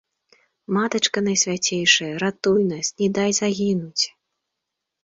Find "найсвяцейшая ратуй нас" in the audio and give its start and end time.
1.27-2.93